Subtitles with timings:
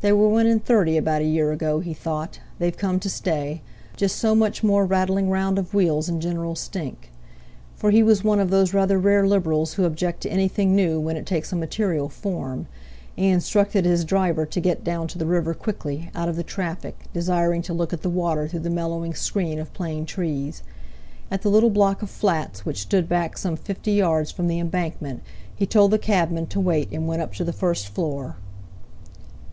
[0.00, 3.62] "They were one in thirty about a year ago," he thought; "they've come to stay.
[3.94, 8.50] Just so much more rattling round of wheels and general stink"—for he was one of
[8.50, 12.66] those rather rare Liberals who object to anything new when it takes a material form;
[13.16, 16.42] and he instructed his driver to get down to the river quickly, out of the
[16.42, 20.64] traffic, desiring to look at the water through the mellowing screen of plane trees.
[21.30, 25.22] At the little block of flats which stood back some fifty yards from the Embankment,
[25.54, 28.34] he told the cabman to wait, and went up to the first floor.